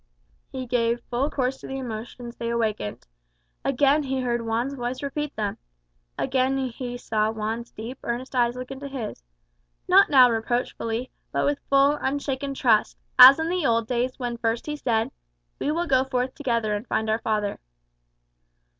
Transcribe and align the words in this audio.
He 0.51 0.65
gave 0.65 1.03
full 1.11 1.29
course 1.29 1.59
to 1.59 1.67
the 1.67 1.77
emotions 1.77 2.35
they 2.35 2.49
awakened. 2.49 3.05
Again 3.63 4.01
he 4.01 4.21
heard 4.21 4.41
Juan's 4.41 4.73
voice 4.73 5.03
repeat 5.03 5.35
them; 5.35 5.59
again 6.17 6.57
he 6.57 6.97
saw 6.97 7.31
Juan's 7.31 7.69
deep 7.71 7.99
earnest 8.01 8.33
eyes 8.33 8.55
look 8.55 8.71
into 8.71 8.87
his; 8.87 9.21
not 9.87 10.09
now 10.09 10.27
reproachfully, 10.27 11.11
but 11.31 11.45
with 11.45 11.59
full 11.69 11.99
unshaken 12.01 12.55
trust, 12.55 12.97
as 13.19 13.37
in 13.37 13.47
the 13.47 13.63
old 13.63 13.85
days 13.87 14.17
when 14.17 14.37
first 14.37 14.65
he 14.65 14.75
said, 14.75 15.11
"We 15.59 15.71
will 15.71 15.85
go 15.85 16.03
forth 16.03 16.33
together 16.33 16.73
and 16.73 16.87
find 16.87 17.07
our 17.07 17.19
father." 17.19 17.59